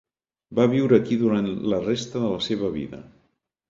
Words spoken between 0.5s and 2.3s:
Va viure aquí durant la resta